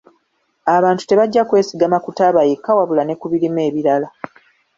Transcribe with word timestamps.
Abantu 0.75 1.03
tebajja 1.05 1.41
kwesigama 1.49 1.97
ku 2.03 2.09
taaba 2.17 2.41
yekka 2.49 2.71
wabula 2.77 3.03
ne 3.05 3.15
ku 3.19 3.25
birime 3.31 3.61
ebirala. 3.69 4.07